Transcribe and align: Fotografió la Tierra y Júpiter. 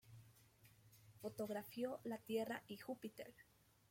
Fotografió 1.21 1.99
la 2.05 2.17
Tierra 2.17 2.63
y 2.67 2.77
Júpiter. 2.77 3.35